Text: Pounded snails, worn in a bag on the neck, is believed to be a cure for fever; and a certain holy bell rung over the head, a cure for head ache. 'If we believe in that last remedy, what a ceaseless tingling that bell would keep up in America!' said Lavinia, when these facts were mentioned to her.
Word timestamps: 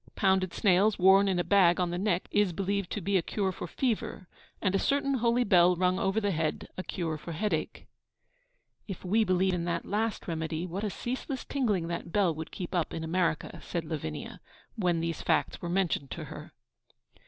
Pounded 0.15 0.51
snails, 0.51 0.97
worn 0.97 1.27
in 1.27 1.37
a 1.37 1.43
bag 1.43 1.79
on 1.79 1.91
the 1.91 1.97
neck, 1.99 2.27
is 2.31 2.53
believed 2.53 2.89
to 2.91 3.01
be 3.01 3.17
a 3.17 3.21
cure 3.21 3.51
for 3.51 3.67
fever; 3.67 4.27
and 4.59 4.73
a 4.73 4.79
certain 4.79 5.13
holy 5.13 5.43
bell 5.43 5.75
rung 5.75 5.99
over 5.99 6.19
the 6.19 6.31
head, 6.31 6.67
a 6.75 6.81
cure 6.81 7.19
for 7.19 7.33
head 7.33 7.53
ache. 7.53 7.85
'If 8.87 9.05
we 9.05 9.23
believe 9.23 9.53
in 9.53 9.65
that 9.65 9.85
last 9.85 10.27
remedy, 10.27 10.65
what 10.65 10.83
a 10.83 10.89
ceaseless 10.89 11.45
tingling 11.45 11.87
that 11.89 12.11
bell 12.11 12.33
would 12.33 12.49
keep 12.49 12.73
up 12.73 12.95
in 12.95 13.03
America!' 13.03 13.61
said 13.61 13.85
Lavinia, 13.85 14.39
when 14.75 15.01
these 15.01 15.21
facts 15.21 15.61
were 15.61 15.69
mentioned 15.69 16.09
to 16.09 16.23
her. 16.23 16.51